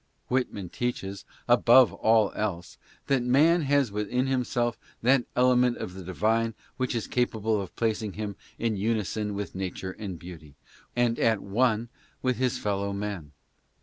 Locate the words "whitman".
0.29-0.69